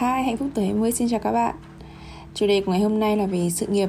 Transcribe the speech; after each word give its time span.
Hi, 0.00 0.22
hạnh 0.22 0.36
phúc 0.36 0.48
tuổi 0.54 0.64
20 0.64 0.92
xin 0.92 1.08
chào 1.08 1.20
các 1.20 1.32
bạn. 1.32 1.54
Chủ 2.34 2.46
đề 2.46 2.60
của 2.60 2.72
ngày 2.72 2.80
hôm 2.80 3.00
nay 3.00 3.16
là 3.16 3.26
về 3.26 3.50
sự 3.50 3.66
nghiệp. 3.66 3.88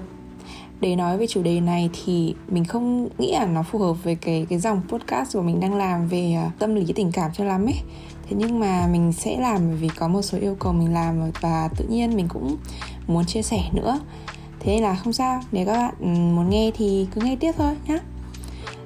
Để 0.79 0.96
nói 0.96 1.17
về 1.17 1.28
chủ 1.28 1.43
đề 1.43 1.59
này 1.59 1.89
thì 1.93 2.35
mình 2.47 2.66
không 2.66 3.09
nghĩ 3.17 3.31
là 3.31 3.46
nó 3.46 3.63
phù 3.63 3.79
hợp 3.79 4.04
với 4.04 4.15
cái 4.15 4.46
cái 4.49 4.60
dòng 4.60 4.81
podcast 4.88 5.33
của 5.33 5.41
mình 5.41 5.60
đang 5.60 5.76
làm 5.76 6.07
về 6.07 6.33
à, 6.33 6.52
tâm 6.60 6.76
lý 6.76 6.94
tình 6.96 7.12
cảm 7.12 7.31
cho 7.33 7.44
lắm 7.44 7.65
ấy. 7.65 7.76
Thế 8.29 8.36
nhưng 8.39 8.60
mà 8.60 8.88
mình 8.91 9.13
sẽ 9.13 9.39
làm 9.39 9.76
vì 9.76 9.88
có 9.88 10.07
một 10.07 10.21
số 10.21 10.38
yêu 10.38 10.55
cầu 10.60 10.73
mình 10.73 10.94
làm 10.94 11.31
và 11.41 11.69
tự 11.78 11.86
nhiên 11.90 12.15
mình 12.15 12.28
cũng 12.28 12.58
muốn 13.08 13.26
chia 13.26 13.42
sẻ 13.42 13.63
nữa. 13.74 13.99
Thế 14.60 14.74
nên 14.74 14.83
là 14.83 14.96
không 14.96 15.13
sao, 15.13 15.42
nếu 15.51 15.65
các 15.65 15.74
bạn 15.74 15.94
ừ, 15.99 16.05
muốn 16.05 16.49
nghe 16.49 16.72
thì 16.77 17.08
cứ 17.16 17.22
nghe 17.22 17.35
tiếp 17.35 17.52
thôi 17.58 17.76
nhá. 17.88 17.99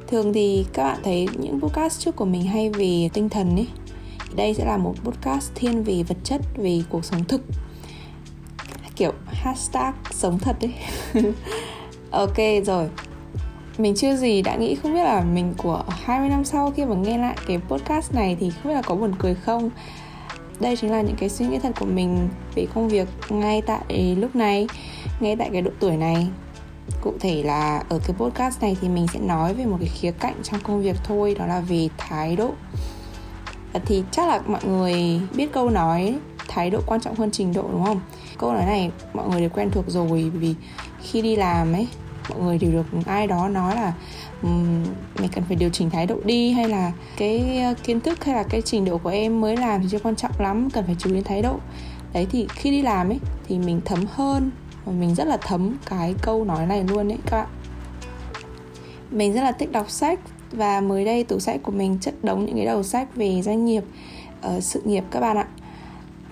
Thường 0.07 0.33
thì 0.33 0.65
các 0.73 0.83
bạn 0.83 0.99
thấy 1.03 1.27
những 1.39 1.61
podcast 1.61 1.99
trước 1.99 2.15
của 2.15 2.25
mình 2.25 2.43
hay 2.43 2.69
về 2.69 3.09
tinh 3.13 3.29
thần 3.29 3.55
ấy 3.55 3.67
đây 4.35 4.53
sẽ 4.53 4.65
là 4.65 4.77
một 4.77 4.93
podcast 5.03 5.51
thiên 5.55 5.83
về 5.83 6.03
vật 6.03 6.17
chất, 6.23 6.41
về 6.57 6.81
cuộc 6.89 7.05
sống 7.05 7.23
thực. 7.23 7.41
Kiểu 8.95 9.13
hashtag 9.25 9.93
sống 10.11 10.39
thật 10.39 10.55
đấy 10.61 10.73
ok, 12.11 12.65
rồi. 12.65 12.89
Mình 13.77 13.95
chưa 13.95 14.15
gì 14.15 14.41
đã 14.41 14.55
nghĩ 14.55 14.75
không 14.75 14.93
biết 14.93 15.03
là 15.03 15.21
mình 15.21 15.53
của 15.57 15.83
20 15.89 16.29
năm 16.29 16.45
sau 16.45 16.71
khi 16.71 16.85
mà 16.85 16.95
nghe 16.95 17.17
lại 17.17 17.37
cái 17.47 17.59
podcast 17.69 18.13
này 18.13 18.37
thì 18.39 18.49
không 18.49 18.63
biết 18.63 18.75
là 18.75 18.81
có 18.81 18.95
buồn 18.95 19.15
cười 19.19 19.35
không. 19.35 19.69
Đây 20.59 20.77
chính 20.77 20.91
là 20.91 21.01
những 21.01 21.15
cái 21.15 21.29
suy 21.29 21.45
nghĩ 21.45 21.59
thật 21.59 21.71
của 21.79 21.85
mình 21.85 22.29
về 22.55 22.67
công 22.73 22.89
việc 22.89 23.07
ngay 23.29 23.61
tại 23.61 24.15
lúc 24.15 24.35
này, 24.35 24.67
ngay 25.19 25.35
tại 25.35 25.49
cái 25.53 25.61
độ 25.61 25.71
tuổi 25.79 25.97
này. 25.97 26.27
Cụ 27.01 27.13
thể 27.19 27.43
là 27.43 27.83
ở 27.89 27.99
cái 27.99 28.15
podcast 28.17 28.61
này 28.61 28.77
thì 28.81 28.89
mình 28.89 29.07
sẽ 29.13 29.19
nói 29.19 29.53
về 29.53 29.65
một 29.65 29.77
cái 29.79 29.89
khía 29.89 30.11
cạnh 30.11 30.35
trong 30.43 30.59
công 30.63 30.81
việc 30.81 30.95
thôi, 31.03 31.35
đó 31.39 31.45
là 31.45 31.59
về 31.59 31.89
thái 31.97 32.35
độ. 32.35 32.53
Ờ, 33.73 33.79
thì 33.85 34.03
chắc 34.11 34.27
là 34.27 34.41
mọi 34.47 34.65
người 34.65 35.21
biết 35.35 35.51
câu 35.51 35.69
nói 35.69 36.15
thái 36.47 36.69
độ 36.69 36.79
quan 36.85 37.01
trọng 37.01 37.15
hơn 37.15 37.31
trình 37.31 37.53
độ 37.53 37.65
đúng 37.71 37.85
không? 37.85 38.01
Câu 38.37 38.53
nói 38.53 38.65
này 38.65 38.91
mọi 39.13 39.29
người 39.29 39.39
đều 39.39 39.49
quen 39.49 39.71
thuộc 39.71 39.85
rồi 39.87 40.31
vì 40.33 40.55
khi 41.01 41.21
đi 41.21 41.35
làm 41.35 41.73
ấy 41.73 41.87
mọi 42.29 42.39
người 42.39 42.57
đều 42.57 42.71
được 42.71 42.85
ai 43.05 43.27
đó 43.27 43.49
nói 43.49 43.75
là 43.75 43.93
um, 44.43 44.83
mày 45.19 45.29
cần 45.35 45.43
phải 45.47 45.55
điều 45.55 45.69
chỉnh 45.69 45.89
thái 45.89 46.05
độ 46.05 46.15
đi 46.23 46.51
hay 46.51 46.69
là 46.69 46.91
cái 47.17 47.61
ờ, 47.61 47.73
kiến 47.83 47.99
thức 47.99 48.23
hay 48.23 48.35
là 48.35 48.43
cái 48.43 48.61
trình 48.61 48.85
độ 48.85 48.97
của 48.97 49.09
em 49.09 49.41
mới 49.41 49.57
làm 49.57 49.81
thì 49.81 49.87
chưa 49.91 49.99
quan 49.99 50.15
trọng 50.15 50.31
lắm 50.39 50.69
cần 50.69 50.85
phải 50.85 50.95
chú 50.99 51.09
ý 51.09 51.15
đến 51.15 51.23
thái 51.23 51.41
độ. 51.41 51.59
Đấy 52.13 52.27
thì 52.31 52.47
khi 52.49 52.71
đi 52.71 52.81
làm 52.81 53.09
ấy 53.09 53.19
thì 53.47 53.59
mình 53.59 53.81
thấm 53.85 54.05
hơn 54.11 54.51
và 54.85 54.91
mình 54.91 55.15
rất 55.15 55.27
là 55.27 55.37
thấm 55.37 55.75
cái 55.85 56.15
câu 56.21 56.45
nói 56.45 56.65
này 56.65 56.83
luôn 56.83 57.07
đấy 57.07 57.17
các 57.25 57.37
bạn. 57.37 57.49
Mình 59.11 59.33
rất 59.33 59.41
là 59.41 59.51
thích 59.51 59.71
đọc 59.71 59.89
sách 59.89 60.19
và 60.51 60.81
mới 60.81 61.05
đây 61.05 61.23
tủ 61.23 61.39
sách 61.39 61.59
của 61.63 61.71
mình 61.71 61.97
chất 62.01 62.23
đống 62.23 62.45
những 62.45 62.55
cái 62.55 62.65
đầu 62.65 62.83
sách 62.83 63.15
về 63.15 63.41
doanh 63.41 63.65
nghiệp 63.65 63.83
uh, 64.47 64.63
sự 64.63 64.81
nghiệp 64.85 65.03
các 65.11 65.19
bạn 65.19 65.37
ạ. 65.37 65.47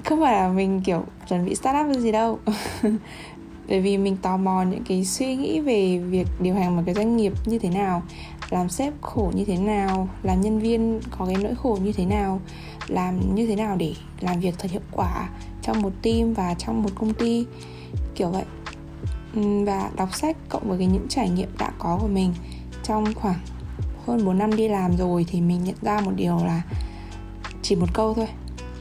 Không 0.05 0.21
phải 0.21 0.35
là 0.35 0.49
mình 0.49 0.81
kiểu 0.85 1.03
chuẩn 1.29 1.45
bị 1.45 1.55
startup 1.55 1.85
hay 1.85 2.01
gì 2.01 2.11
đâu. 2.11 2.39
Bởi 3.69 3.81
vì 3.81 3.97
mình 3.97 4.17
tò 4.21 4.37
mò 4.37 4.63
những 4.63 4.83
cái 4.83 5.05
suy 5.05 5.35
nghĩ 5.35 5.59
về 5.59 5.97
việc 5.97 6.27
điều 6.39 6.55
hành 6.55 6.75
một 6.75 6.81
cái 6.85 6.95
doanh 6.95 7.17
nghiệp 7.17 7.33
như 7.45 7.59
thế 7.59 7.69
nào 7.69 8.03
làm 8.49 8.69
sếp 8.69 8.93
khổ 9.01 9.31
như 9.35 9.45
thế 9.45 9.57
nào 9.57 10.09
làm 10.23 10.41
nhân 10.41 10.59
viên 10.59 10.99
có 11.17 11.25
cái 11.25 11.35
nỗi 11.43 11.55
khổ 11.55 11.77
như 11.83 11.91
thế 11.91 12.05
nào 12.05 12.41
làm 12.87 13.35
như 13.35 13.47
thế 13.47 13.55
nào 13.55 13.75
để 13.75 13.93
làm 14.19 14.39
việc 14.39 14.55
thật 14.57 14.71
hiệu 14.71 14.81
quả 14.91 15.29
trong 15.61 15.81
một 15.81 15.91
team 16.01 16.33
và 16.33 16.53
trong 16.53 16.83
một 16.83 16.89
công 16.95 17.13
ty 17.13 17.45
kiểu 18.15 18.29
vậy. 18.29 18.45
Và 19.65 19.89
đọc 19.95 20.15
sách 20.15 20.37
cộng 20.49 20.69
với 20.69 20.77
cái 20.77 20.87
những 20.87 21.07
trải 21.09 21.29
nghiệm 21.29 21.49
đã 21.59 21.71
có 21.79 21.97
của 22.01 22.07
mình 22.07 22.33
trong 22.83 23.13
khoảng 23.13 23.39
hơn 24.07 24.25
4 24.25 24.37
năm 24.37 24.55
đi 24.55 24.67
làm 24.67 24.97
rồi 24.97 25.25
thì 25.27 25.41
mình 25.41 25.63
nhận 25.63 25.75
ra 25.81 26.01
một 26.01 26.11
điều 26.15 26.37
là 26.37 26.61
chỉ 27.61 27.75
một 27.75 27.93
câu 27.93 28.13
thôi. 28.13 28.27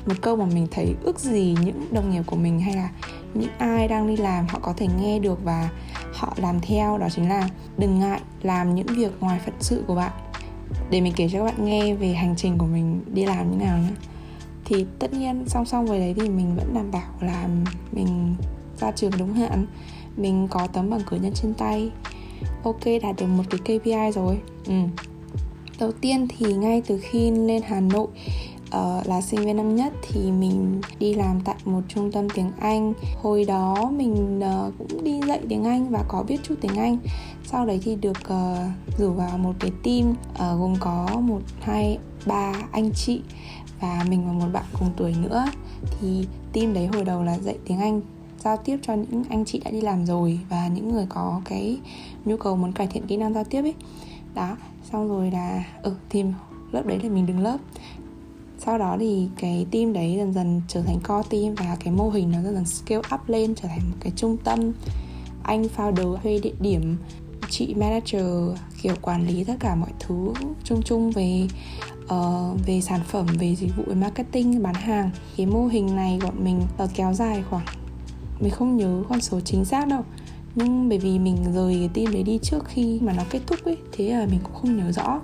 Một 0.07 0.15
câu 0.23 0.37
mà 0.37 0.45
mình 0.45 0.67
thấy 0.71 0.95
ước 1.03 1.21
gì 1.21 1.57
những 1.65 1.87
đồng 1.91 2.11
nghiệp 2.11 2.23
của 2.27 2.37
mình 2.37 2.61
hay 2.61 2.75
là 2.77 2.91
những 3.35 3.51
ai 3.59 3.89
đang 3.89 4.07
đi 4.07 4.17
làm 4.17 4.47
họ 4.49 4.59
có 4.63 4.75
thể 4.77 4.87
nghe 5.01 5.19
được 5.19 5.45
và 5.45 5.71
họ 6.15 6.35
làm 6.37 6.61
theo, 6.61 6.99
đó 6.99 7.09
chính 7.15 7.29
là 7.29 7.49
đừng 7.79 7.99
ngại 7.99 8.21
làm 8.43 8.75
những 8.75 8.87
việc 8.87 9.13
ngoài 9.21 9.41
phận 9.45 9.55
sự 9.61 9.85
của 9.87 9.95
bạn. 9.95 10.13
Để 10.91 11.01
mình 11.01 11.13
kể 11.17 11.29
cho 11.33 11.39
các 11.39 11.45
bạn 11.45 11.65
nghe 11.65 11.95
về 11.95 12.13
hành 12.13 12.35
trình 12.37 12.59
của 12.59 12.67
mình 12.67 13.01
đi 13.07 13.25
làm 13.25 13.51
như 13.51 13.57
nào 13.57 13.79
nhé. 13.79 13.91
Thì 14.65 14.87
tất 14.99 15.13
nhiên 15.13 15.45
song 15.47 15.65
song 15.65 15.87
với 15.87 15.99
đấy 15.99 16.15
thì 16.21 16.29
mình 16.29 16.57
vẫn 16.57 16.75
đảm 16.75 16.91
bảo 16.91 17.11
là 17.21 17.49
mình 17.93 18.37
ra 18.81 18.91
trường 18.91 19.13
đúng 19.19 19.35
hạn, 19.35 19.67
mình 20.17 20.49
có 20.51 20.67
tấm 20.67 20.91
bằng 20.91 21.01
cử 21.11 21.17
nhân 21.17 21.33
trên 21.35 21.55
tay. 21.55 21.91
Ok, 22.65 22.81
đạt 23.03 23.17
được 23.17 23.27
một 23.27 23.43
cái 23.51 23.79
KPI 23.79 24.13
rồi. 24.15 24.39
Ừ 24.67 24.75
đầu 25.79 25.93
tiên 25.93 26.29
thì 26.29 26.55
ngay 26.55 26.83
từ 26.87 27.01
khi 27.03 27.31
lên 27.31 27.63
Hà 27.67 27.81
Nội 27.81 28.07
uh, 28.67 29.07
là 29.07 29.21
sinh 29.21 29.41
viên 29.41 29.57
năm 29.57 29.77
nhất 29.77 29.93
thì 30.03 30.31
mình 30.31 30.81
đi 30.99 31.15
làm 31.15 31.41
tại 31.41 31.57
một 31.65 31.81
trung 31.89 32.13
tâm 32.13 32.29
tiếng 32.35 32.51
Anh. 32.61 32.93
Hồi 33.23 33.45
đó 33.45 33.91
mình 33.97 34.39
uh, 34.39 34.75
cũng 34.79 35.05
đi 35.05 35.21
dạy 35.29 35.41
tiếng 35.49 35.65
Anh 35.65 35.89
và 35.89 36.05
có 36.09 36.23
biết 36.23 36.37
chút 36.43 36.55
tiếng 36.61 36.77
Anh. 36.77 36.99
Sau 37.45 37.67
đấy 37.67 37.81
thì 37.85 37.97
được 37.97 38.19
uh, 38.21 38.99
rủ 38.99 39.13
vào 39.13 39.39
một 39.39 39.53
cái 39.59 39.71
team 39.83 40.11
uh, 40.11 40.61
gồm 40.61 40.75
có 40.81 41.21
một 41.21 41.41
hai 41.61 41.99
ba 42.27 42.53
anh 42.73 42.91
chị 42.95 43.21
và 43.81 44.05
mình 44.09 44.27
và 44.27 44.33
một 44.33 44.53
bạn 44.53 44.65
cùng 44.79 44.91
tuổi 44.97 45.15
nữa. 45.23 45.45
Thì 46.01 46.27
team 46.53 46.75
đấy 46.75 46.87
hồi 46.87 47.05
đầu 47.05 47.23
là 47.23 47.39
dạy 47.39 47.59
tiếng 47.65 47.79
Anh 47.79 48.01
giao 48.45 48.57
tiếp 48.57 48.79
cho 48.83 48.95
những 48.95 49.25
anh 49.29 49.45
chị 49.45 49.61
đã 49.65 49.71
đi 49.71 49.81
làm 49.81 50.07
rồi 50.07 50.41
và 50.49 50.69
những 50.69 50.93
người 50.93 51.07
có 51.09 51.41
cái 51.45 51.79
nhu 52.25 52.37
cầu 52.37 52.57
muốn 52.57 52.73
cải 52.73 52.87
thiện 52.87 53.07
kỹ 53.07 53.17
năng 53.17 53.35
giao 53.35 53.45
tiếp 53.45 53.63
ấy. 53.63 53.75
Đó 54.35 54.57
xong 54.93 55.09
rồi 55.09 55.31
là 55.31 55.65
ừ 55.83 55.95
thì 56.11 56.25
lớp 56.73 56.87
đấy 56.87 56.99
thì 57.03 57.09
mình 57.09 57.27
đứng 57.27 57.41
lớp. 57.41 57.59
Sau 58.59 58.79
đó 58.79 58.97
thì 59.01 59.29
cái 59.39 59.67
team 59.71 59.93
đấy 59.93 60.15
dần 60.19 60.33
dần 60.33 60.63
trở 60.69 60.83
thành 60.83 61.01
core 61.01 61.29
team 61.31 61.55
và 61.55 61.77
cái 61.81 61.93
mô 61.95 62.11
hình 62.11 62.31
nó 62.31 62.43
dần 62.43 62.55
dần 62.55 62.65
scale 62.65 63.03
up 63.15 63.29
lên 63.29 63.55
trở 63.55 63.69
thành 63.69 63.81
một 63.91 63.97
cái 64.01 64.13
trung 64.17 64.37
tâm. 64.45 64.73
Anh 65.43 65.67
founder 65.77 66.17
thuê 66.17 66.41
địa 66.43 66.55
điểm 66.61 66.97
chị 67.51 67.75
manager 67.75 68.27
kiểu 68.83 68.95
quản 69.03 69.27
lý 69.27 69.45
tất 69.45 69.55
cả 69.61 69.75
mọi 69.75 69.91
thứ 69.99 70.33
chung 70.65 70.83
chung 70.83 71.11
về 71.11 71.49
uh, 72.05 72.67
về 72.67 72.81
sản 72.81 73.01
phẩm 73.07 73.27
về 73.39 73.57
dịch 73.57 73.77
vụ 73.77 73.83
về 73.87 73.95
marketing 73.95 74.63
bán 74.63 74.75
hàng. 74.75 75.11
Cái 75.37 75.47
mô 75.47 75.67
hình 75.67 75.97
này 75.97 76.19
bọn 76.23 76.45
mình 76.45 76.61
uh, 76.85 76.91
kéo 76.95 77.13
dài 77.15 77.45
khoảng 77.51 77.67
mình 78.41 78.51
không 78.51 78.77
nhớ 78.77 79.03
con 79.09 79.21
số 79.21 79.41
chính 79.41 79.65
xác 79.65 79.89
đâu 79.89 80.03
nhưng 80.57 80.89
bởi 80.89 80.99
vì 80.99 81.19
mình 81.19 81.37
rời 81.55 81.77
cái 81.79 81.89
team 81.95 82.15
đấy 82.15 82.23
đi 82.23 82.39
trước 82.43 82.65
khi 82.65 82.99
mà 83.03 83.13
nó 83.13 83.23
kết 83.31 83.41
thúc 83.47 83.65
ấy, 83.65 83.77
thế 83.93 84.11
là 84.13 84.27
mình 84.27 84.41
cũng 84.43 84.55
không 84.55 84.77
nhớ 84.77 84.93
rõ. 84.93 85.21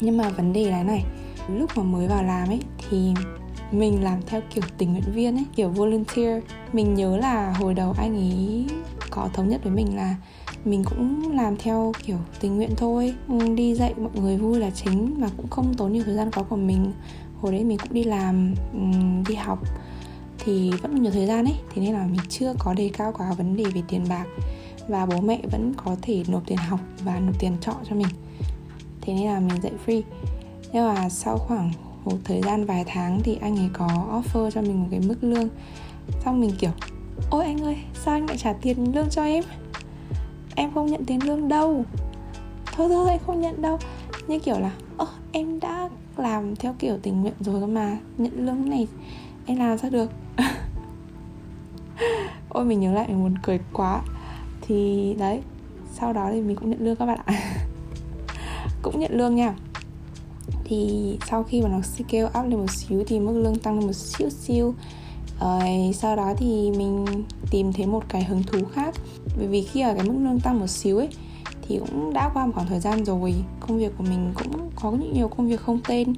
Nhưng 0.00 0.16
mà 0.16 0.28
vấn 0.28 0.52
đề 0.52 0.70
là 0.70 0.82
này, 0.82 1.04
lúc 1.48 1.70
mà 1.76 1.82
mới 1.82 2.08
vào 2.08 2.22
làm 2.22 2.48
ấy, 2.48 2.60
thì 2.88 3.14
mình 3.72 4.02
làm 4.02 4.20
theo 4.26 4.40
kiểu 4.54 4.64
tình 4.78 4.92
nguyện 4.92 5.12
viên 5.14 5.36
ấy, 5.36 5.44
kiểu 5.56 5.68
volunteer. 5.68 6.42
Mình 6.72 6.94
nhớ 6.94 7.16
là 7.16 7.52
hồi 7.52 7.74
đầu 7.74 7.94
anh 7.98 8.16
ấy 8.16 8.66
có 9.10 9.28
thống 9.32 9.48
nhất 9.48 9.60
với 9.64 9.72
mình 9.72 9.96
là 9.96 10.16
mình 10.64 10.84
cũng 10.84 11.32
làm 11.34 11.56
theo 11.56 11.92
kiểu 12.04 12.18
tình 12.40 12.56
nguyện 12.56 12.70
thôi. 12.76 13.14
Ừ, 13.28 13.54
đi 13.54 13.74
dạy 13.74 13.94
mọi 13.96 14.12
người 14.14 14.36
vui 14.36 14.58
là 14.58 14.70
chính, 14.70 15.14
mà 15.18 15.28
cũng 15.36 15.48
không 15.50 15.74
tốn 15.74 15.92
nhiều 15.92 16.02
thời 16.06 16.14
gian 16.14 16.30
có 16.30 16.42
của 16.42 16.56
mình. 16.56 16.92
Hồi 17.40 17.52
đấy 17.52 17.64
mình 17.64 17.78
cũng 17.78 17.92
đi 17.92 18.04
làm 18.04 18.54
ừ, 18.72 18.78
đi 19.28 19.34
học 19.34 19.58
thì 20.44 20.70
vẫn 20.70 21.02
nhiều 21.02 21.12
thời 21.12 21.26
gian 21.26 21.44
ấy. 21.44 21.54
Thế 21.74 21.82
nên 21.82 21.92
là 21.92 22.06
mình 22.06 22.20
chưa 22.28 22.54
có 22.58 22.74
đề 22.74 22.90
cao 22.92 23.12
quá 23.18 23.32
vấn 23.32 23.56
đề 23.56 23.64
về 23.64 23.82
tiền 23.88 24.04
bạc. 24.08 24.24
Và 24.88 25.06
bố 25.06 25.20
mẹ 25.20 25.40
vẫn 25.50 25.74
có 25.84 25.96
thể 26.02 26.24
nộp 26.28 26.46
tiền 26.46 26.58
học 26.58 26.80
và 27.04 27.20
nộp 27.20 27.38
tiền 27.38 27.56
trọ 27.60 27.72
cho 27.88 27.96
mình. 27.96 28.08
Thế 29.00 29.14
nên 29.14 29.26
là 29.26 29.40
mình 29.40 29.62
dạy 29.62 29.72
free. 29.86 30.02
Nhưng 30.72 30.94
mà 30.94 31.08
sau 31.08 31.38
khoảng 31.38 31.72
một 32.04 32.16
thời 32.24 32.42
gian 32.42 32.64
vài 32.64 32.84
tháng 32.86 33.20
thì 33.22 33.38
anh 33.40 33.56
ấy 33.56 33.68
có 33.72 33.86
offer 33.88 34.50
cho 34.50 34.62
mình 34.62 34.80
một 34.80 34.88
cái 34.90 35.00
mức 35.00 35.16
lương. 35.20 35.48
Xong 36.24 36.40
mình 36.40 36.50
kiểu, 36.58 36.70
ôi 37.30 37.44
anh 37.44 37.64
ơi, 37.64 37.76
sao 38.04 38.14
anh 38.14 38.26
lại 38.26 38.36
trả 38.36 38.52
tiền 38.52 38.94
lương 38.94 39.10
cho 39.10 39.24
em? 39.24 39.44
Em 40.54 40.70
không 40.74 40.86
nhận 40.86 41.04
tiền 41.04 41.26
lương 41.26 41.48
đâu. 41.48 41.84
Thôi 42.72 42.88
thôi, 42.88 43.08
anh 43.08 43.18
không 43.26 43.40
nhận 43.40 43.62
đâu. 43.62 43.78
Như 44.28 44.38
kiểu 44.38 44.58
là, 44.58 44.70
ơ, 44.96 45.06
em 45.32 45.60
đã 45.60 45.88
làm 46.16 46.56
theo 46.56 46.74
kiểu 46.78 46.98
tình 47.02 47.20
nguyện 47.20 47.34
rồi 47.40 47.60
cơ 47.60 47.66
mà, 47.66 47.98
nhận 48.18 48.46
lương 48.46 48.70
này 48.70 48.86
em 49.46 49.58
làm 49.58 49.78
sao 49.78 49.90
được? 49.90 50.10
Ôi, 52.54 52.64
mình 52.64 52.80
nhớ 52.80 52.92
lại, 52.92 53.08
mình 53.08 53.22
muốn 53.22 53.34
cười 53.42 53.60
quá. 53.72 54.02
Thì, 54.60 55.14
đấy, 55.18 55.40
sau 55.92 56.12
đó 56.12 56.28
thì 56.32 56.40
mình 56.40 56.56
cũng 56.56 56.70
nhận 56.70 56.80
lương 56.80 56.96
các 56.96 57.06
bạn 57.06 57.18
ạ. 57.24 57.34
Cũng 58.82 59.00
nhận 59.00 59.12
lương 59.14 59.34
nha. 59.34 59.54
Thì 60.64 61.18
sau 61.26 61.42
khi 61.42 61.62
mà 61.62 61.68
nó 61.68 61.80
scale 61.80 62.24
up 62.24 62.46
lên 62.48 62.60
một 62.60 62.70
xíu 62.70 63.04
thì 63.06 63.20
mức 63.20 63.32
lương 63.42 63.58
tăng 63.58 63.78
lên 63.78 63.86
một 63.86 63.92
xíu 63.92 64.30
xíu. 64.30 64.74
Rồi 65.40 65.92
sau 65.94 66.16
đó 66.16 66.34
thì 66.36 66.70
mình 66.70 67.06
tìm 67.50 67.72
thấy 67.72 67.86
một 67.86 68.04
cái 68.08 68.24
hứng 68.24 68.42
thú 68.42 68.58
khác. 68.72 68.94
Bởi 69.38 69.46
vì 69.46 69.62
khi 69.62 69.80
ở 69.80 69.94
cái 69.94 70.08
mức 70.08 70.14
lương 70.18 70.40
tăng 70.40 70.60
một 70.60 70.66
xíu 70.66 70.98
ấy, 70.98 71.08
thì 71.62 71.78
cũng 71.78 72.12
đã 72.12 72.30
qua 72.34 72.46
một 72.46 72.52
khoảng 72.54 72.66
thời 72.66 72.80
gian 72.80 73.04
rồi. 73.04 73.34
Công 73.60 73.78
việc 73.78 73.92
của 73.98 74.04
mình 74.04 74.32
cũng 74.34 74.70
có 74.76 74.90
những 74.90 75.12
nhiều 75.12 75.28
công 75.28 75.48
việc 75.48 75.60
không 75.60 75.80
tên, 75.88 76.12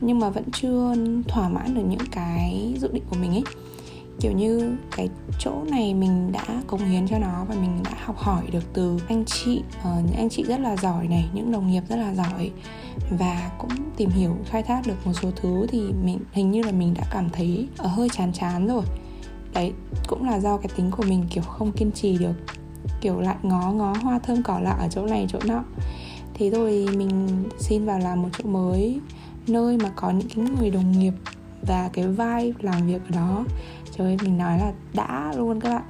nhưng 0.00 0.18
mà 0.18 0.30
vẫn 0.30 0.44
chưa 0.52 0.94
thỏa 1.28 1.48
mãn 1.48 1.74
được 1.74 1.84
những 1.88 2.06
cái 2.10 2.74
dự 2.78 2.92
định 2.92 3.04
của 3.10 3.16
mình 3.16 3.30
ấy 3.30 3.44
kiểu 4.20 4.32
như 4.32 4.76
cái 4.96 5.08
chỗ 5.38 5.52
này 5.70 5.94
mình 5.94 6.32
đã 6.32 6.62
cống 6.66 6.80
hiến 6.80 7.08
cho 7.08 7.18
nó 7.18 7.44
và 7.48 7.54
mình 7.54 7.82
đã 7.84 7.90
học 8.04 8.16
hỏi 8.18 8.42
được 8.52 8.64
từ 8.72 8.98
anh 9.08 9.24
chị 9.24 9.62
uh, 9.78 10.04
những 10.04 10.16
anh 10.16 10.28
chị 10.28 10.44
rất 10.44 10.60
là 10.60 10.76
giỏi 10.76 11.08
này 11.08 11.28
những 11.34 11.52
đồng 11.52 11.70
nghiệp 11.70 11.82
rất 11.88 11.96
là 11.96 12.14
giỏi 12.14 12.50
và 13.18 13.50
cũng 13.58 13.70
tìm 13.96 14.10
hiểu 14.10 14.36
khai 14.44 14.62
thác 14.62 14.86
được 14.86 15.06
một 15.06 15.12
số 15.22 15.30
thứ 15.36 15.66
thì 15.68 15.80
mình 16.04 16.18
hình 16.32 16.50
như 16.50 16.62
là 16.62 16.72
mình 16.72 16.94
đã 16.94 17.02
cảm 17.10 17.30
thấy 17.30 17.68
uh, 17.84 17.90
hơi 17.90 18.08
chán 18.12 18.32
chán 18.32 18.66
rồi. 18.66 18.82
Đấy 19.54 19.72
cũng 20.08 20.28
là 20.30 20.40
do 20.40 20.56
cái 20.56 20.68
tính 20.76 20.90
của 20.90 21.04
mình 21.08 21.24
kiểu 21.30 21.42
không 21.42 21.72
kiên 21.72 21.92
trì 21.92 22.18
được 22.18 22.34
kiểu 23.00 23.20
lại 23.20 23.36
ngó 23.42 23.72
ngó 23.72 23.94
hoa 24.02 24.18
thơm 24.18 24.42
cỏ 24.42 24.58
lạ 24.58 24.76
ở 24.80 24.88
chỗ 24.90 25.06
này 25.06 25.26
chỗ 25.28 25.38
nọ. 25.44 25.64
Thế 26.34 26.50
rồi 26.50 26.86
mình 26.96 27.28
xin 27.58 27.84
vào 27.84 27.98
làm 27.98 28.22
một 28.22 28.28
chỗ 28.38 28.48
mới 28.48 29.00
nơi 29.46 29.76
mà 29.76 29.90
có 29.96 30.10
những 30.10 30.28
cái 30.28 30.44
người 30.44 30.70
đồng 30.70 30.98
nghiệp 30.98 31.12
và 31.66 31.90
cái 31.92 32.08
vai 32.08 32.52
làm 32.60 32.86
việc 32.86 33.02
ở 33.08 33.16
đó. 33.16 33.44
Trời 33.96 34.06
ơi 34.06 34.16
mình 34.22 34.38
nói 34.38 34.58
là 34.58 34.72
đã 34.94 35.32
luôn 35.36 35.60
các 35.60 35.68
bạn. 35.68 35.82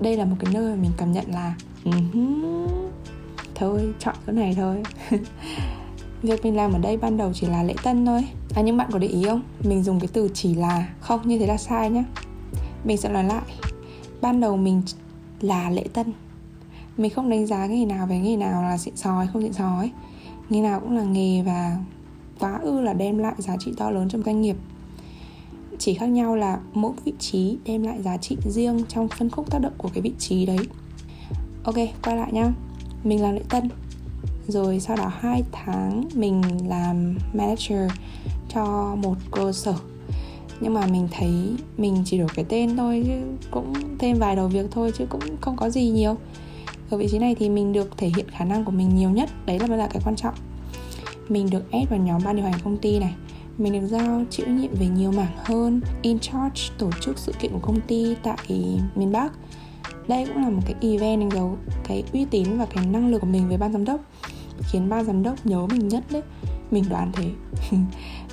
Đây 0.00 0.16
là 0.16 0.24
một 0.24 0.36
cái 0.38 0.54
nơi 0.54 0.70
mà 0.70 0.82
mình 0.82 0.90
cảm 0.96 1.12
nhận 1.12 1.24
là 1.28 1.54
uh-huh, 1.84 2.88
thôi 3.54 3.94
chọn 3.98 4.14
chỗ 4.26 4.32
này 4.32 4.54
thôi. 4.56 4.82
Việc 6.22 6.44
mình 6.44 6.56
làm 6.56 6.72
ở 6.72 6.78
đây 6.78 6.96
ban 6.96 7.16
đầu 7.16 7.32
chỉ 7.32 7.46
là 7.46 7.62
lễ 7.62 7.74
tân 7.82 8.06
thôi. 8.06 8.24
À 8.54 8.62
nhưng 8.62 8.76
bạn 8.76 8.90
có 8.92 8.98
để 8.98 9.06
ý 9.06 9.24
không? 9.24 9.42
Mình 9.64 9.82
dùng 9.82 10.00
cái 10.00 10.08
từ 10.12 10.30
chỉ 10.34 10.54
là 10.54 10.88
không 11.00 11.28
như 11.28 11.38
thế 11.38 11.46
là 11.46 11.56
sai 11.56 11.90
nhá. 11.90 12.04
Mình 12.84 12.96
sẽ 12.96 13.08
nói 13.08 13.24
lại. 13.24 13.42
Ban 14.20 14.40
đầu 14.40 14.56
mình 14.56 14.82
là 15.40 15.70
lễ 15.70 15.84
tân. 15.92 16.12
Mình 16.96 17.10
không 17.10 17.30
đánh 17.30 17.46
giá 17.46 17.66
nghề 17.66 17.84
nào 17.84 18.06
về 18.06 18.18
nghề 18.18 18.36
nào 18.36 18.62
là 18.62 18.78
xịn 18.78 18.96
sò 18.96 19.18
hay 19.18 19.26
không 19.32 19.42
xịn 19.42 19.52
sò 19.52 19.76
ấy. 19.78 19.90
Nghề 20.48 20.60
nào 20.60 20.80
cũng 20.80 20.96
là 20.96 21.02
nghề 21.02 21.42
và 21.42 21.76
quá 22.38 22.58
ư 22.62 22.80
là 22.80 22.92
đem 22.92 23.18
lại 23.18 23.34
giá 23.38 23.56
trị 23.60 23.72
to 23.76 23.90
lớn 23.90 24.08
trong 24.08 24.22
doanh 24.22 24.40
nghiệp 24.40 24.56
chỉ 25.80 25.94
khác 25.94 26.06
nhau 26.06 26.36
là 26.36 26.58
mỗi 26.72 26.92
vị 27.04 27.12
trí 27.18 27.58
đem 27.64 27.82
lại 27.82 28.02
giá 28.02 28.16
trị 28.16 28.36
riêng 28.44 28.84
trong 28.88 29.08
phân 29.08 29.30
khúc 29.30 29.50
tác 29.50 29.58
động 29.58 29.72
của 29.78 29.88
cái 29.94 30.02
vị 30.02 30.12
trí 30.18 30.46
đấy. 30.46 30.58
Ok, 31.64 31.76
quay 32.02 32.16
lại 32.16 32.32
nhá. 32.32 32.52
Mình 33.04 33.22
làm 33.22 33.34
lễ 33.34 33.42
tân. 33.48 33.68
Rồi 34.48 34.80
sau 34.80 34.96
đó 34.96 35.12
2 35.18 35.42
tháng 35.52 36.08
mình 36.14 36.42
làm 36.68 37.18
manager 37.34 37.90
cho 38.54 38.96
một 39.02 39.14
cơ 39.30 39.52
sở. 39.52 39.74
Nhưng 40.60 40.74
mà 40.74 40.86
mình 40.86 41.08
thấy 41.10 41.32
mình 41.78 42.02
chỉ 42.04 42.18
đổi 42.18 42.28
cái 42.34 42.44
tên 42.48 42.76
thôi, 42.76 43.04
chứ 43.06 43.12
cũng 43.50 43.72
thêm 43.98 44.18
vài 44.18 44.36
đầu 44.36 44.48
việc 44.48 44.66
thôi, 44.70 44.92
chứ 44.98 45.06
cũng 45.08 45.36
không 45.40 45.56
có 45.56 45.70
gì 45.70 45.88
nhiều. 45.88 46.16
Ở 46.90 46.98
vị 46.98 47.08
trí 47.10 47.18
này 47.18 47.34
thì 47.34 47.48
mình 47.48 47.72
được 47.72 47.90
thể 47.96 48.10
hiện 48.16 48.26
khả 48.30 48.44
năng 48.44 48.64
của 48.64 48.70
mình 48.70 48.96
nhiều 48.96 49.10
nhất. 49.10 49.30
Đấy 49.46 49.58
là 49.58 49.66
bây 49.66 49.78
là 49.78 49.88
cái 49.92 50.02
quan 50.04 50.16
trọng. 50.16 50.34
Mình 51.28 51.50
được 51.50 51.70
ép 51.70 51.90
vào 51.90 51.98
nhóm 51.98 52.22
ban 52.24 52.36
điều 52.36 52.44
hành 52.44 52.60
công 52.64 52.76
ty 52.76 52.98
này 52.98 53.14
mình 53.58 53.72
được 53.72 53.86
giao 53.86 54.24
chịu 54.30 54.46
trách 54.46 54.52
nhiệm 54.52 54.74
về 54.74 54.86
nhiều 54.86 55.12
mảng 55.12 55.36
hơn. 55.36 55.80
In 56.02 56.18
charge, 56.18 56.62
tổ 56.78 56.90
chức 57.00 57.18
sự 57.18 57.32
kiện 57.38 57.52
của 57.52 57.58
công 57.62 57.80
ty 57.80 58.16
tại 58.22 58.78
miền 58.94 59.12
Bắc. 59.12 59.32
Đây 60.08 60.26
cũng 60.26 60.36
là 60.36 60.50
một 60.50 60.62
cái 60.66 60.74
event 60.80 61.20
đánh 61.20 61.30
dấu 61.30 61.56
cái 61.84 62.04
uy 62.12 62.24
tín 62.24 62.58
và 62.58 62.66
cái 62.66 62.86
năng 62.86 63.10
lực 63.10 63.18
của 63.18 63.26
mình 63.26 63.48
với 63.48 63.56
ban 63.56 63.72
giám 63.72 63.84
đốc. 63.84 64.00
Khiến 64.60 64.88
ban 64.88 65.04
giám 65.04 65.22
đốc 65.22 65.46
nhớ 65.46 65.66
mình 65.66 65.88
nhất 65.88 66.04
đấy. 66.10 66.22
Mình 66.70 66.84
đoán 66.90 67.12
thế. 67.12 67.30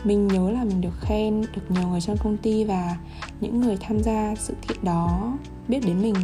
Mình 0.03 0.27
nhớ 0.27 0.51
là 0.51 0.63
mình 0.63 0.81
được 0.81 0.99
khen 1.01 1.41
được 1.41 1.61
nhiều 1.69 1.87
người 1.87 2.01
trong 2.01 2.17
công 2.17 2.37
ty 2.37 2.63
và 2.63 2.97
những 3.41 3.61
người 3.61 3.77
tham 3.79 4.03
gia 4.03 4.35
sự 4.35 4.53
kiện 4.67 4.77
đó 4.81 5.37
biết 5.67 5.79
đến 5.85 6.01
mình. 6.01 6.15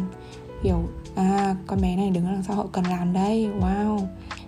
Hiểu 0.62 0.78
à 1.14 1.56
con 1.66 1.80
bé 1.80 1.96
này 1.96 2.10
đứng 2.10 2.24
đằng 2.24 2.42
sau, 2.42 2.56
họ 2.56 2.66
cần 2.72 2.84
làm 2.84 3.12
đây. 3.12 3.48
Wow 3.60 4.00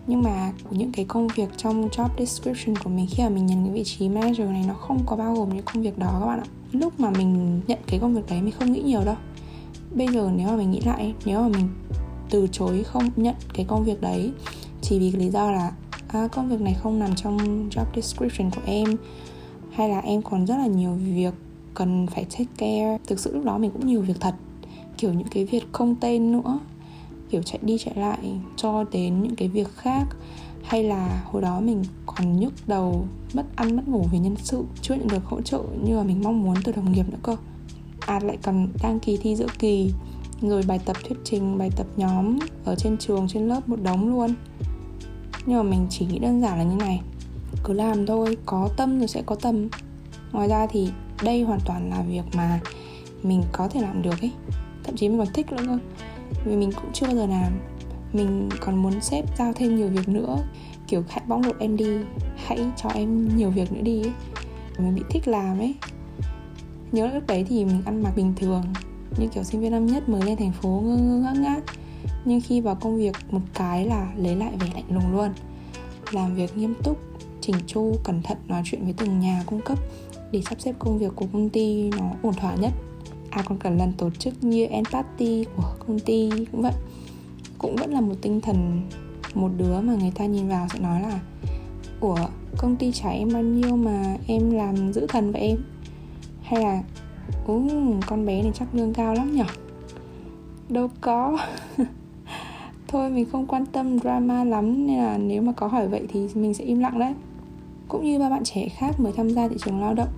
nhưng 0.06 0.22
mà 0.22 0.52
những 0.70 0.92
cái 0.92 1.04
công 1.04 1.28
việc 1.28 1.48
trong 1.56 1.88
job 1.88 2.08
description 2.18 2.76
của 2.76 2.90
mình 2.90 3.06
khi 3.10 3.22
mà 3.22 3.28
mình 3.28 3.46
nhận 3.46 3.64
cái 3.64 3.72
vị 3.72 3.84
trí 3.84 4.08
manager 4.08 4.48
này 4.48 4.64
nó 4.68 4.74
không 4.74 5.02
có 5.06 5.16
bao 5.16 5.34
gồm 5.34 5.48
những 5.54 5.64
công 5.64 5.82
việc 5.82 5.98
đó 5.98 6.16
các 6.20 6.26
bạn 6.26 6.40
ạ. 6.40 6.46
Lúc 6.72 7.00
mà 7.00 7.10
mình 7.10 7.60
nhận 7.66 7.78
cái 7.86 8.00
công 8.00 8.14
việc 8.14 8.22
đấy 8.28 8.42
mình 8.42 8.54
không 8.58 8.72
nghĩ 8.72 8.82
nhiều 8.82 9.04
đâu. 9.04 9.16
Bây 9.94 10.08
giờ 10.08 10.30
nếu 10.36 10.48
mà 10.48 10.56
mình 10.56 10.70
nghĩ 10.70 10.80
lại 10.80 11.14
nếu 11.24 11.40
mà 11.40 11.48
mình 11.48 11.68
từ 12.30 12.48
chối 12.52 12.82
không 12.82 13.10
nhận 13.16 13.34
cái 13.54 13.66
công 13.68 13.84
việc 13.84 14.00
đấy 14.00 14.32
chỉ 14.82 14.98
vì 14.98 15.12
lý 15.12 15.28
do 15.28 15.50
là 15.50 15.72
à, 16.08 16.28
công 16.28 16.48
việc 16.48 16.60
này 16.60 16.74
không 16.74 16.98
nằm 16.98 17.14
trong 17.14 17.68
job 17.70 17.84
description 17.94 18.50
của 18.50 18.62
em 18.66 18.96
hay 19.70 19.88
là 19.88 20.00
em 20.00 20.22
còn 20.22 20.46
rất 20.46 20.56
là 20.56 20.66
nhiều 20.66 20.92
việc 20.94 21.34
cần 21.74 22.06
phải 22.06 22.24
take 22.24 22.50
care. 22.58 22.98
Thực 23.06 23.20
sự 23.20 23.34
lúc 23.34 23.44
đó 23.44 23.58
mình 23.58 23.70
cũng 23.70 23.86
nhiều 23.86 24.02
việc 24.02 24.20
thật 24.20 24.34
kiểu 24.98 25.12
những 25.12 25.28
cái 25.30 25.44
việc 25.44 25.64
không 25.72 25.94
tên 26.00 26.32
nữa 26.32 26.58
kiểu 27.30 27.42
chạy 27.42 27.58
đi 27.62 27.78
chạy 27.78 27.94
lại 27.96 28.18
cho 28.56 28.84
đến 28.92 29.22
những 29.22 29.36
cái 29.36 29.48
việc 29.48 29.68
khác. 29.76 30.04
Hay 30.64 30.84
là 30.84 31.22
hồi 31.24 31.42
đó 31.42 31.60
mình 31.60 31.84
còn 32.06 32.40
nhức 32.40 32.52
đầu, 32.66 33.06
mất 33.34 33.44
ăn, 33.56 33.76
mất 33.76 33.88
ngủ 33.88 34.06
vì 34.12 34.18
nhân 34.18 34.36
sự, 34.36 34.64
chưa 34.82 34.94
nhận 34.94 35.08
được 35.08 35.24
hỗ 35.24 35.40
trợ 35.40 35.62
như 35.82 35.96
là 35.96 36.02
mình 36.02 36.22
mong 36.24 36.42
muốn 36.42 36.54
từ 36.64 36.72
đồng 36.72 36.92
nghiệp 36.92 37.08
nữa 37.10 37.18
cơ. 37.22 37.36
À 38.00 38.20
lại 38.20 38.38
còn 38.42 38.68
đăng 38.82 39.00
kỳ 39.00 39.16
thi 39.16 39.36
giữa 39.36 39.46
kỳ, 39.58 39.90
rồi 40.40 40.62
bài 40.68 40.80
tập 40.84 40.96
thuyết 41.04 41.18
trình, 41.24 41.58
bài 41.58 41.70
tập 41.76 41.86
nhóm 41.96 42.38
ở 42.64 42.74
trên 42.74 42.98
trường, 42.98 43.28
trên 43.28 43.48
lớp 43.48 43.68
một 43.68 43.82
đống 43.82 44.08
luôn. 44.08 44.34
Nhưng 45.46 45.56
mà 45.56 45.62
mình 45.62 45.86
chỉ 45.90 46.06
nghĩ 46.06 46.18
đơn 46.18 46.40
giản 46.40 46.58
là 46.58 46.64
như 46.64 46.76
này, 46.76 47.00
cứ 47.64 47.72
làm 47.72 48.06
thôi, 48.06 48.36
có 48.46 48.68
tâm 48.76 48.98
rồi 48.98 49.08
sẽ 49.08 49.22
có 49.26 49.34
tâm 49.34 49.68
ngoài 50.32 50.48
ra 50.48 50.66
thì 50.66 50.88
đây 51.22 51.42
hoàn 51.42 51.60
toàn 51.64 51.90
là 51.90 52.02
việc 52.02 52.24
mà 52.36 52.60
mình 53.22 53.42
có 53.52 53.68
thể 53.68 53.80
làm 53.80 54.02
được 54.02 54.20
ấy. 54.20 54.32
Thậm 54.84 54.96
chí 54.96 55.08
mình 55.08 55.18
còn 55.18 55.28
thích 55.32 55.52
nữa 55.52 55.62
cơ 55.66 55.78
vì 56.44 56.56
mình 56.56 56.72
cũng 56.72 56.92
chưa 56.92 57.06
bao 57.06 57.16
giờ 57.16 57.26
làm. 57.26 57.52
Mình 58.12 58.48
còn 58.60 58.82
muốn 58.82 59.00
sếp 59.00 59.38
giao 59.38 59.52
thêm 59.52 59.76
nhiều 59.76 59.88
việc 59.88 60.08
nữa, 60.08 60.36
kiểu 60.88 61.04
hãy 61.08 61.22
bóc 61.26 61.40
lột 61.44 61.58
em 61.58 61.76
đi, 61.76 61.98
hãy 62.36 62.58
cho 62.76 62.88
em 62.88 63.36
nhiều 63.36 63.50
việc 63.50 63.72
nữa 63.72 63.80
đi 63.82 64.02
ấy. 64.02 64.12
mình 64.78 64.94
bị 64.94 65.02
thích 65.10 65.28
làm 65.28 65.58
ấy. 65.58 65.74
Nhớ 66.92 67.10
lúc 67.14 67.26
đấy 67.26 67.44
thì 67.48 67.64
mình 67.64 67.82
ăn 67.84 68.02
mặc 68.02 68.12
bình 68.16 68.32
thường, 68.36 68.62
như 69.18 69.28
kiểu 69.28 69.42
sinh 69.42 69.60
viên 69.60 69.70
năm 69.70 69.86
nhất 69.86 70.08
mới 70.08 70.22
lên 70.22 70.36
thành 70.36 70.52
phố 70.52 70.82
ngơ 70.84 70.96
ngơ 70.96 71.16
ngác 71.18 71.40
ngác. 71.40 71.60
Nhưng 72.24 72.40
khi 72.40 72.60
vào 72.60 72.74
công 72.74 72.96
việc, 72.96 73.16
một 73.30 73.40
cái 73.54 73.86
là 73.86 74.12
lấy 74.16 74.36
lại 74.36 74.52
vẻ 74.60 74.66
lạnh 74.74 74.84
lùng 74.88 75.12
luôn. 75.12 75.30
Làm 76.10 76.34
việc 76.34 76.56
nghiêm 76.56 76.74
túc, 76.82 76.98
chỉnh 77.40 77.56
chu, 77.66 77.96
cẩn 78.04 78.22
thận, 78.22 78.38
nói 78.48 78.62
chuyện 78.64 78.84
với 78.84 78.94
từng 78.96 79.20
nhà 79.20 79.42
cung 79.46 79.60
cấp 79.60 79.78
để 80.32 80.42
sắp 80.42 80.60
xếp 80.60 80.74
công 80.78 80.98
việc 80.98 81.12
của 81.16 81.26
công 81.32 81.48
ty 81.48 81.90
nó 81.90 82.10
ổn 82.22 82.34
thỏa 82.34 82.54
nhất 82.54 82.72
à 83.36 83.42
còn 83.48 83.58
cả 83.58 83.70
lần 83.70 83.92
tổ 83.92 84.10
chức 84.10 84.44
như 84.44 84.66
end 84.66 84.88
party 84.88 85.44
của 85.56 85.74
công 85.86 85.98
ty 85.98 86.30
cũng 86.52 86.62
vậy. 86.62 86.72
Cũng 87.58 87.76
vẫn 87.76 87.92
là 87.92 88.00
một 88.00 88.14
tinh 88.22 88.40
thần, 88.40 88.80
một 89.34 89.50
đứa 89.56 89.80
mà 89.80 89.94
người 89.94 90.12
ta 90.14 90.26
nhìn 90.26 90.48
vào 90.48 90.66
sẽ 90.72 90.78
nói 90.78 91.02
là 91.02 91.20
của 92.00 92.28
công 92.58 92.76
ty 92.76 92.92
trả 92.92 93.08
em 93.08 93.28
bao 93.32 93.42
nhiêu 93.42 93.76
mà 93.76 94.16
em 94.26 94.50
làm 94.50 94.92
giữ 94.92 95.06
thần 95.06 95.32
vậy 95.32 95.40
em? 95.40 95.58
Hay 96.42 96.62
là 96.62 96.82
uhm 97.52 98.00
con 98.06 98.26
bé 98.26 98.42
này 98.42 98.52
chắc 98.54 98.74
lương 98.74 98.94
cao 98.94 99.14
lắm 99.14 99.34
nhở 99.34 99.44
đâu 100.68 100.88
có. 101.00 101.38
Thôi, 102.88 103.10
mình 103.10 103.24
không 103.32 103.46
quan 103.46 103.66
tâm 103.66 103.98
drama 103.98 104.44
lắm 104.44 104.86
nên 104.86 104.98
là 104.98 105.18
nếu 105.18 105.42
mà 105.42 105.52
có 105.52 105.66
hỏi 105.66 105.88
vậy 105.88 106.06
thì 106.08 106.28
mình 106.34 106.54
sẽ 106.54 106.64
im 106.64 106.78
lặng 106.78 106.98
đấy. 106.98 107.14
Cũng 107.88 108.04
như 108.04 108.18
ba 108.18 108.30
bạn 108.30 108.44
trẻ 108.44 108.68
khác 108.68 109.00
mới 109.00 109.12
tham 109.12 109.30
gia 109.30 109.48
thị 109.48 109.56
trường 109.64 109.80
lao 109.80 109.94
động 109.94 110.08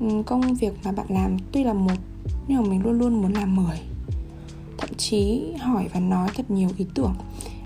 ừ, 0.00 0.06
công 0.26 0.54
việc 0.54 0.72
mà 0.84 0.92
bạn 0.92 1.06
làm 1.08 1.36
tuy 1.52 1.64
là 1.64 1.72
một 1.72 1.96
nhưng 2.50 2.62
mà 2.62 2.68
mình 2.68 2.82
luôn 2.82 2.98
luôn 2.98 3.22
muốn 3.22 3.32
làm 3.32 3.56
10 3.56 3.80
thậm 4.78 4.90
chí 4.96 5.52
hỏi 5.58 5.88
và 5.92 6.00
nói 6.00 6.28
thật 6.34 6.50
nhiều 6.50 6.68
ý 6.76 6.86
tưởng, 6.94 7.14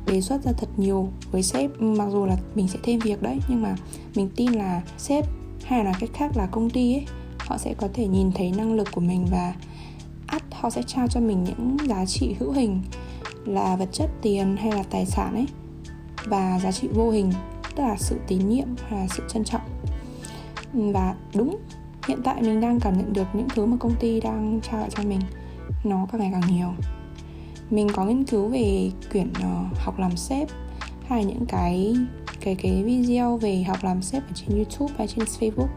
đề 0.07 0.21
xuất 0.21 0.45
ra 0.45 0.53
thật 0.53 0.69
nhiều 0.77 1.09
với 1.31 1.43
sếp. 1.43 1.81
Mặc 1.81 2.09
dù 2.13 2.27
là 2.27 2.37
mình 2.55 2.69
sẽ 2.69 2.79
thêm 2.83 2.99
việc 2.99 3.23
đấy, 3.23 3.39
nhưng 3.49 3.63
mà 3.63 3.77
mình 4.15 4.29
tin 4.37 4.53
là 4.53 4.83
sếp 4.99 5.25
hay 5.65 5.85
là 5.85 5.93
cách 6.01 6.11
khác 6.15 6.37
là 6.37 6.47
công 6.47 6.71
ty 6.71 6.95
ấy, 6.95 7.07
họ 7.39 7.59
sẽ 7.59 7.75
có 7.75 7.89
thể 7.95 8.07
nhìn 8.07 8.33
thấy 8.33 8.51
năng 8.51 8.73
lực 8.73 8.89
của 8.93 9.01
mình 9.01 9.27
và 9.31 9.55
ắt 10.27 10.43
họ 10.53 10.71
sẽ 10.71 10.83
trao 10.87 11.09
cho 11.09 11.21
mình 11.21 11.45
những 11.45 11.77
giá 11.89 12.07
trị 12.07 12.35
hữu 12.39 12.53
hình 12.53 12.83
là 13.45 13.77
vật 13.77 13.89
chất, 13.93 14.11
tiền 14.23 14.57
hay 14.57 14.73
là 14.73 14.83
tài 14.83 15.07
sản 15.07 15.35
ấy, 15.35 15.47
và 16.25 16.61
giá 16.63 16.73
trị 16.73 16.89
vô 16.95 17.11
hình, 17.11 17.33
tức 17.77 17.83
là 17.83 17.97
sự 17.99 18.17
tín 18.27 18.49
nhiệm 18.49 18.69
hay 18.89 19.01
là 19.01 19.07
sự 19.17 19.23
trân 19.29 19.45
trọng. 19.45 19.63
Và 20.73 21.15
đúng 21.35 21.59
hiện 22.09 22.23
tại 22.25 22.43
mình 22.43 22.61
đang 22.61 22.81
cảm 22.81 22.99
nhận 22.99 23.13
được 23.13 23.27
những 23.35 23.49
thứ 23.55 23.67
mà 23.67 23.77
công 23.81 23.95
ty 24.01 24.21
đang 24.21 24.61
trao 24.63 24.81
lại 24.81 24.91
cho 24.91 25.03
mình. 25.03 25.21
Nó 25.85 26.07
càng 26.13 26.21
ngày 26.21 26.31
càng 26.33 26.55
nhiều. 26.55 26.69
Mình 27.71 27.89
có 27.95 28.05
nghiên 28.05 28.25
cứu 28.25 28.49
về 28.49 28.91
quyển 29.13 29.29
uh, 29.31 29.79
học 29.79 29.99
làm 29.99 30.17
sếp 30.17 30.49
hay 31.07 31.25
những 31.25 31.47
cái 31.47 31.97
cái 32.41 32.55
cái 32.55 32.83
video 32.83 33.37
về 33.37 33.63
học 33.63 33.79
làm 33.83 34.03
sếp 34.03 34.23
ở 34.23 34.33
trên 34.35 34.57
YouTube 34.57 34.95
hay 34.99 35.07
trên 35.07 35.25
Facebook 35.25 35.69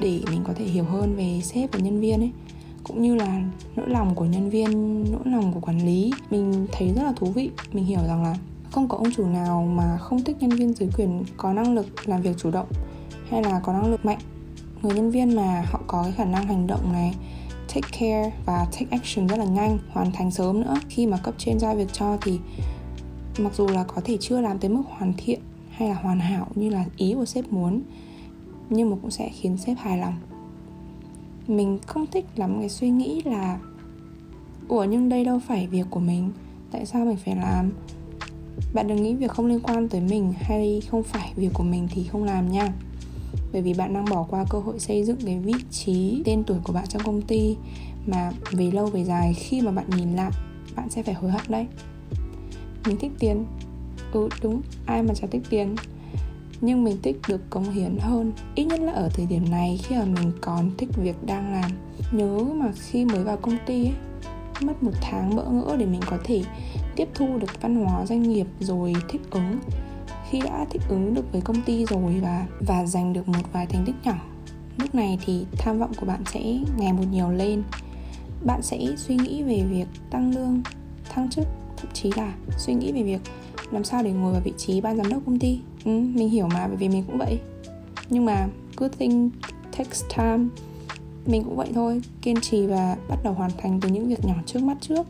để 0.00 0.20
mình 0.30 0.40
có 0.44 0.52
thể 0.56 0.64
hiểu 0.64 0.84
hơn 0.84 1.16
về 1.16 1.40
sếp 1.42 1.72
và 1.72 1.78
nhân 1.78 2.00
viên 2.00 2.20
ấy. 2.20 2.30
Cũng 2.84 3.02
như 3.02 3.14
là 3.14 3.42
nỗi 3.76 3.88
lòng 3.88 4.14
của 4.14 4.24
nhân 4.24 4.50
viên 4.50 5.04
nỗi 5.12 5.22
lòng 5.24 5.52
của 5.52 5.60
quản 5.60 5.86
lý 5.86 6.12
mình 6.30 6.66
thấy 6.72 6.92
rất 6.96 7.02
là 7.02 7.12
thú 7.16 7.26
vị. 7.26 7.50
Mình 7.72 7.84
hiểu 7.84 8.00
rằng 8.06 8.22
là 8.22 8.36
không 8.70 8.88
có 8.88 8.96
ông 8.96 9.12
chủ 9.16 9.26
nào 9.26 9.62
mà 9.62 9.96
không 9.96 10.24
thích 10.24 10.36
nhân 10.40 10.50
viên 10.50 10.72
dưới 10.72 10.88
quyền 10.96 11.24
có 11.36 11.52
năng 11.52 11.74
lực 11.74 12.08
làm 12.08 12.22
việc 12.22 12.36
chủ 12.38 12.50
động 12.50 12.66
hay 13.30 13.42
là 13.42 13.60
có 13.60 13.72
năng 13.72 13.90
lực 13.90 14.04
mạnh 14.04 14.18
người 14.84 14.96
nhân 14.96 15.10
viên 15.10 15.36
mà 15.36 15.64
họ 15.70 15.80
có 15.86 16.02
cái 16.02 16.12
khả 16.12 16.24
năng 16.24 16.46
hành 16.46 16.66
động 16.66 16.92
này, 16.92 17.14
take 17.68 17.88
care 17.98 18.32
và 18.46 18.66
take 18.72 18.86
action 18.90 19.26
rất 19.26 19.38
là 19.38 19.44
nhanh, 19.44 19.78
hoàn 19.92 20.12
thành 20.12 20.30
sớm 20.30 20.60
nữa. 20.60 20.74
Khi 20.88 21.06
mà 21.06 21.16
cấp 21.16 21.34
trên 21.38 21.58
giao 21.58 21.76
việc 21.76 21.92
cho 21.92 22.18
thì 22.22 22.38
mặc 23.38 23.54
dù 23.54 23.68
là 23.68 23.84
có 23.84 24.02
thể 24.04 24.16
chưa 24.20 24.40
làm 24.40 24.58
tới 24.58 24.70
mức 24.70 24.82
hoàn 24.88 25.12
thiện 25.16 25.40
hay 25.70 25.88
là 25.88 25.94
hoàn 25.94 26.20
hảo 26.20 26.46
như 26.54 26.70
là 26.70 26.84
ý 26.96 27.14
của 27.14 27.24
sếp 27.24 27.52
muốn, 27.52 27.82
nhưng 28.70 28.90
mà 28.90 28.96
cũng 29.02 29.10
sẽ 29.10 29.28
khiến 29.28 29.56
sếp 29.56 29.78
hài 29.78 29.98
lòng. 29.98 30.14
Mình 31.48 31.78
không 31.86 32.06
thích 32.06 32.26
lắm 32.36 32.60
cái 32.60 32.68
suy 32.68 32.90
nghĩ 32.90 33.22
là, 33.24 33.58
ủa, 34.68 34.84
nhưng 34.84 35.08
đây 35.08 35.24
đâu 35.24 35.40
phải 35.46 35.66
việc 35.66 35.86
của 35.90 36.00
mình, 36.00 36.30
tại 36.70 36.86
sao 36.86 37.04
mình 37.04 37.16
phải 37.24 37.36
làm? 37.36 37.72
Bạn 38.74 38.88
đừng 38.88 39.02
nghĩ 39.02 39.14
việc 39.14 39.30
không 39.30 39.46
liên 39.46 39.60
quan 39.60 39.88
tới 39.88 40.00
mình 40.00 40.32
hay 40.36 40.82
không 40.90 41.02
phải 41.02 41.32
việc 41.36 41.50
của 41.54 41.62
mình 41.62 41.88
thì 41.90 42.04
không 42.04 42.24
làm 42.24 42.52
nha 42.52 42.72
bởi 43.54 43.62
vì 43.62 43.74
bạn 43.74 43.94
đang 43.94 44.04
bỏ 44.04 44.26
qua 44.30 44.44
cơ 44.50 44.58
hội 44.58 44.78
xây 44.78 45.04
dựng 45.04 45.16
cái 45.26 45.38
vị 45.38 45.54
trí 45.70 46.22
tên 46.24 46.44
tuổi 46.44 46.58
của 46.64 46.72
bạn 46.72 46.84
trong 46.88 47.02
công 47.02 47.22
ty 47.22 47.56
mà 48.06 48.30
về 48.50 48.70
lâu 48.70 48.86
về 48.86 49.04
dài, 49.04 49.34
khi 49.34 49.60
mà 49.60 49.70
bạn 49.70 49.86
nhìn 49.96 50.16
lại, 50.16 50.30
bạn 50.76 50.90
sẽ 50.90 51.02
phải 51.02 51.14
hối 51.14 51.30
hận 51.30 51.42
đấy. 51.48 51.66
Mình 52.86 52.96
thích 53.00 53.12
tiền. 53.18 53.44
Ừ 54.12 54.28
đúng, 54.42 54.62
ai 54.86 55.02
mà 55.02 55.14
chả 55.14 55.26
thích 55.26 55.42
tiền. 55.50 55.76
Nhưng 56.60 56.84
mình 56.84 56.96
thích 57.02 57.16
được 57.28 57.50
cống 57.50 57.70
hiến 57.70 57.96
hơn. 58.00 58.32
Ít 58.54 58.64
nhất 58.64 58.80
là 58.80 58.92
ở 58.92 59.08
thời 59.14 59.26
điểm 59.26 59.50
này, 59.50 59.80
khi 59.82 59.96
mà 59.96 60.04
mình 60.04 60.32
còn 60.40 60.70
thích 60.78 60.88
việc 60.96 61.16
đang 61.26 61.52
làm. 61.52 61.70
Nhớ 62.12 62.38
mà 62.38 62.72
khi 62.76 63.04
mới 63.04 63.24
vào 63.24 63.36
công 63.36 63.58
ty 63.66 63.84
ấy, 63.84 63.94
mất 64.60 64.82
một 64.82 64.92
tháng 65.00 65.36
bỡ 65.36 65.44
ngỡ 65.44 65.76
để 65.76 65.86
mình 65.86 66.00
có 66.06 66.18
thể 66.24 66.42
tiếp 66.96 67.08
thu 67.14 67.38
được 67.38 67.62
văn 67.62 67.84
hóa 67.84 68.06
doanh 68.06 68.22
nghiệp 68.22 68.46
rồi 68.60 68.94
thích 69.08 69.22
ứng 69.30 69.58
khi 70.30 70.40
đã 70.40 70.66
thích 70.70 70.82
ứng 70.88 71.14
được 71.14 71.32
với 71.32 71.40
công 71.40 71.62
ty 71.62 71.84
rồi 71.84 72.20
và 72.22 72.46
và 72.60 72.86
giành 72.86 73.12
được 73.12 73.28
một 73.28 73.52
vài 73.52 73.66
thành 73.66 73.84
tích 73.86 73.96
nhỏ. 74.04 74.14
Lúc 74.78 74.94
này 74.94 75.18
thì 75.24 75.46
tham 75.58 75.78
vọng 75.78 75.92
của 76.00 76.06
bạn 76.06 76.22
sẽ 76.26 76.58
ngày 76.76 76.92
một 76.92 77.04
nhiều 77.10 77.30
lên. 77.30 77.62
Bạn 78.44 78.62
sẽ 78.62 78.78
suy 78.96 79.16
nghĩ 79.16 79.42
về 79.42 79.64
việc 79.70 79.86
tăng 80.10 80.34
lương 80.34 80.62
thăng 81.10 81.30
chức 81.30 81.46
thậm 81.76 81.90
chí 81.92 82.12
là 82.16 82.34
suy 82.58 82.74
nghĩ 82.74 82.92
về 82.92 83.02
việc 83.02 83.20
làm 83.70 83.84
sao 83.84 84.02
để 84.02 84.12
ngồi 84.12 84.32
vào 84.32 84.40
vị 84.44 84.52
trí 84.56 84.80
ban 84.80 84.96
giám 84.96 85.08
đốc 85.08 85.22
công 85.26 85.38
ty. 85.38 85.60
Ừ, 85.84 85.90
mình 85.90 86.28
hiểu 86.28 86.46
mà 86.46 86.66
bởi 86.66 86.76
vì 86.76 86.88
mình 86.88 87.04
cũng 87.06 87.18
vậy. 87.18 87.38
Nhưng 88.10 88.24
mà 88.24 88.48
good 88.76 88.92
thing 88.98 89.30
takes 89.78 90.04
time. 90.16 90.44
Mình 91.26 91.44
cũng 91.44 91.56
vậy 91.56 91.68
thôi 91.74 92.02
kiên 92.22 92.40
trì 92.40 92.66
và 92.66 92.96
bắt 93.08 93.16
đầu 93.24 93.32
hoàn 93.32 93.50
thành 93.58 93.80
từ 93.80 93.88
những 93.88 94.08
việc 94.08 94.24
nhỏ 94.24 94.34
trước 94.46 94.62
mắt 94.62 94.76
trước. 94.80 95.06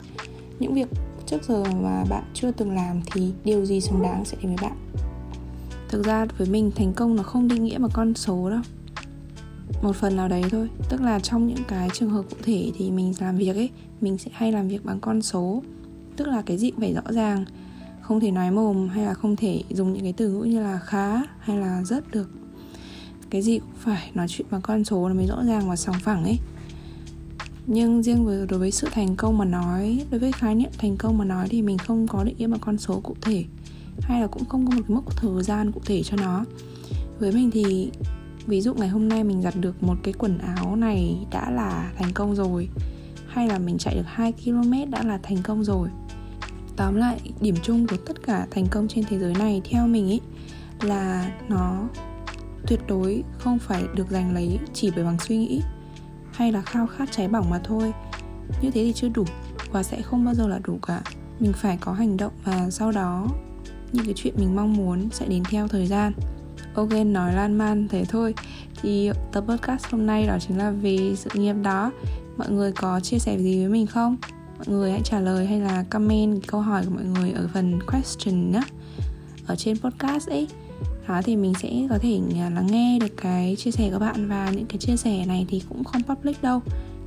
Những 0.58 0.74
việc 0.74 0.88
trước 1.26 1.42
giờ 1.48 1.64
mà 1.82 2.04
bạn 2.10 2.24
chưa 2.34 2.50
từng 2.50 2.74
làm 2.74 3.00
thì 3.12 3.32
điều 3.44 3.64
gì 3.64 3.80
xứng 3.80 4.02
đáng 4.02 4.24
sẽ 4.24 4.36
đến 4.42 4.56
với 4.56 4.68
bạn? 4.68 4.73
Thực 5.94 6.04
ra 6.04 6.26
với 6.38 6.48
mình 6.48 6.70
thành 6.76 6.92
công 6.92 7.16
nó 7.16 7.22
không 7.22 7.48
định 7.48 7.64
nghĩa 7.64 7.78
bằng 7.78 7.90
con 7.94 8.14
số 8.14 8.50
đâu. 8.50 8.60
Một 9.82 9.96
phần 9.96 10.16
nào 10.16 10.28
đấy 10.28 10.42
thôi. 10.50 10.68
Tức 10.88 11.00
là 11.00 11.20
trong 11.20 11.46
những 11.46 11.64
cái 11.68 11.88
trường 11.92 12.10
hợp 12.10 12.22
cụ 12.30 12.36
thể 12.42 12.72
thì 12.76 12.90
mình 12.90 13.14
làm 13.20 13.36
việc 13.36 13.56
ấy, 13.56 13.70
mình 14.00 14.18
sẽ 14.18 14.30
hay 14.34 14.52
làm 14.52 14.68
việc 14.68 14.84
bằng 14.84 15.00
con 15.00 15.22
số. 15.22 15.62
Tức 16.16 16.28
là 16.28 16.42
cái 16.42 16.58
gì 16.58 16.70
cũng 16.70 16.80
phải 16.80 16.94
rõ 16.94 17.02
ràng. 17.12 17.44
Không 18.02 18.20
thể 18.20 18.30
nói 18.30 18.50
mồm 18.50 18.88
hay 18.88 19.04
là 19.04 19.14
không 19.14 19.36
thể 19.36 19.62
dùng 19.70 19.92
những 19.92 20.02
cái 20.02 20.12
từ 20.12 20.28
ngữ 20.28 20.42
như 20.42 20.60
là 20.60 20.78
khá 20.78 21.22
hay 21.38 21.58
là 21.58 21.82
rất 21.84 22.10
được. 22.10 22.30
Cái 23.30 23.42
gì 23.42 23.58
cũng 23.58 23.74
phải 23.78 24.10
nói 24.14 24.26
chuyện 24.28 24.46
bằng 24.50 24.62
con 24.62 24.84
số 24.84 25.08
nó 25.08 25.14
mới 25.14 25.26
rõ 25.26 25.44
ràng 25.44 25.68
và 25.68 25.76
sòng 25.76 25.96
phẳng 26.02 26.24
ấy. 26.24 26.38
Nhưng 27.66 28.02
riêng 28.02 28.24
với, 28.24 28.46
đối 28.46 28.58
với 28.60 28.70
sự 28.70 28.88
thành 28.90 29.16
công 29.16 29.38
mà 29.38 29.44
nói, 29.44 30.06
đối 30.10 30.20
với 30.20 30.32
khái 30.32 30.54
niệm 30.54 30.70
thành 30.78 30.96
công 30.96 31.18
mà 31.18 31.24
nói 31.24 31.48
thì 31.50 31.62
mình 31.62 31.78
không 31.78 32.08
có 32.08 32.24
định 32.24 32.34
nghĩa 32.38 32.46
bằng 32.46 32.60
con 32.60 32.78
số 32.78 33.00
cụ 33.00 33.16
thể 33.20 33.44
hay 34.00 34.20
là 34.20 34.26
cũng 34.26 34.44
không 34.44 34.66
có 34.66 34.76
một 34.76 34.82
cái 34.88 34.94
mốc 34.94 35.16
thời 35.16 35.42
gian 35.42 35.72
cụ 35.72 35.80
thể 35.84 36.02
cho 36.02 36.16
nó. 36.16 36.44
Với 37.18 37.32
mình 37.32 37.50
thì, 37.50 37.90
ví 38.46 38.60
dụ 38.60 38.74
ngày 38.74 38.88
hôm 38.88 39.08
nay 39.08 39.24
mình 39.24 39.42
giặt 39.42 39.54
được 39.56 39.82
một 39.82 39.94
cái 40.02 40.14
quần 40.18 40.38
áo 40.38 40.76
này 40.76 41.26
đã 41.30 41.50
là 41.50 41.92
thành 41.98 42.12
công 42.14 42.34
rồi, 42.34 42.68
hay 43.26 43.48
là 43.48 43.58
mình 43.58 43.78
chạy 43.78 43.94
được 43.94 44.06
2 44.06 44.32
km 44.32 44.90
đã 44.90 45.02
là 45.02 45.18
thành 45.22 45.42
công 45.42 45.64
rồi. 45.64 45.88
Tóm 46.76 46.94
lại, 46.94 47.20
điểm 47.40 47.54
chung 47.62 47.86
của 47.86 47.96
tất 48.06 48.22
cả 48.22 48.46
thành 48.50 48.66
công 48.70 48.88
trên 48.88 49.04
thế 49.08 49.18
giới 49.18 49.34
này, 49.34 49.62
theo 49.70 49.86
mình 49.86 50.08
ý, 50.08 50.20
là 50.82 51.32
nó 51.48 51.88
tuyệt 52.66 52.80
đối 52.88 53.22
không 53.38 53.58
phải 53.58 53.84
được 53.94 54.10
giành 54.10 54.34
lấy 54.34 54.58
chỉ 54.72 54.90
bởi 54.96 55.04
bằng 55.04 55.18
suy 55.18 55.36
nghĩ 55.36 55.62
hay 56.32 56.52
là 56.52 56.62
khao 56.62 56.86
khát 56.86 57.12
cháy 57.12 57.28
bỏng 57.28 57.50
mà 57.50 57.60
thôi. 57.64 57.92
Như 58.62 58.70
thế 58.70 58.84
thì 58.84 58.92
chưa 58.92 59.08
đủ 59.08 59.24
và 59.72 59.82
sẽ 59.82 60.02
không 60.02 60.24
bao 60.24 60.34
giờ 60.34 60.48
là 60.48 60.60
đủ 60.64 60.78
cả. 60.82 61.02
Mình 61.40 61.52
phải 61.52 61.78
có 61.80 61.92
hành 61.92 62.16
động 62.16 62.32
và 62.44 62.70
sau 62.70 62.92
đó 62.92 63.26
những 63.94 64.04
cái 64.04 64.14
chuyện 64.16 64.34
mình 64.36 64.56
mong 64.56 64.72
muốn 64.72 65.08
sẽ 65.12 65.26
đến 65.26 65.42
theo 65.44 65.68
thời 65.68 65.86
gian. 65.86 66.12
Ok, 66.74 66.90
nói 67.06 67.34
lan 67.34 67.58
man 67.58 67.88
thế 67.88 68.04
thôi. 68.04 68.34
Thì 68.82 69.10
tập 69.32 69.44
podcast 69.48 69.86
hôm 69.90 70.06
nay 70.06 70.26
đó 70.26 70.38
chính 70.48 70.58
là 70.58 70.70
về 70.70 71.14
sự 71.16 71.30
nghiệp 71.34 71.54
đó. 71.62 71.92
Mọi 72.36 72.50
người 72.50 72.72
có 72.72 73.00
chia 73.00 73.18
sẻ 73.18 73.38
gì 73.38 73.58
với 73.58 73.68
mình 73.68 73.86
không? 73.86 74.16
Mọi 74.58 74.66
người 74.68 74.90
hãy 74.90 75.00
trả 75.04 75.20
lời 75.20 75.46
hay 75.46 75.60
là 75.60 75.84
comment 75.90 76.46
câu 76.46 76.60
hỏi 76.60 76.84
của 76.84 76.94
mọi 76.94 77.04
người 77.04 77.32
ở 77.32 77.48
phần 77.54 77.78
question 77.86 78.52
nhé 78.52 78.62
ở 79.46 79.56
trên 79.56 79.78
podcast 79.78 80.28
ấy. 80.28 80.48
Đó, 81.08 81.20
thì 81.24 81.36
mình 81.36 81.52
sẽ 81.62 81.70
có 81.90 81.98
thể 81.98 82.20
à, 82.40 82.50
lắng 82.50 82.66
nghe 82.66 82.98
được 82.98 83.16
cái 83.16 83.56
chia 83.56 83.70
sẻ 83.70 83.90
của 83.92 83.98
bạn 83.98 84.28
và 84.28 84.50
những 84.50 84.66
cái 84.66 84.78
chia 84.78 84.96
sẻ 84.96 85.26
này 85.26 85.46
thì 85.48 85.62
cũng 85.68 85.84
không 85.84 86.02
public 86.02 86.42
đâu. 86.42 86.60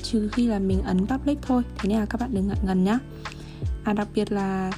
Trừ 0.03 0.29
khi 0.34 0.48
là 0.48 0.60
mình 0.60 0.82
ấn 0.82 1.08
public 1.08 1.38
thôi. 1.41 1.63
Thế 1.77 1.89
nên 1.89 2.00
là 2.00 2.06
các 2.06 2.22
bạn 2.22 2.29
đừng 2.34 2.48
ngại 2.48 2.58
ngần 2.65 2.84
nhá. 2.84 3.00
À 3.84 3.94
đặc 3.94 4.08
biệt 4.15 4.32
là 4.32 4.72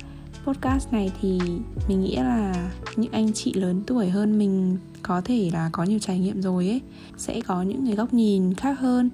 podcast 0.46 0.91
này 0.91 1.12
thì 1.22 1.39
mình 1.88 2.01
nghĩ 2.01 2.15
là 2.15 2.72
những 2.96 3.12
anh 3.12 3.34
chị 3.34 3.53
lớn 3.53 3.84
tuổi 3.88 4.10
hơn 4.10 4.38
mình 4.38 4.77
có 5.01 5.22
thể 5.22 5.50
là 5.53 5.69
có 5.74 5.84
nhiều 5.84 6.00
trải 6.00 6.19
nghiệm 6.19 6.41
rồi 6.41 6.67
ấy, 6.67 6.81
sẽ 7.17 7.41
có 7.41 7.62
những 7.62 7.86
cái 7.86 7.96
góc 7.96 8.13
nhìn 8.13 8.53
khác 8.53 8.79
hơn. 8.79 9.10